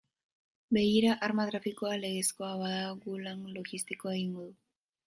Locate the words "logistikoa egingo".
3.61-4.49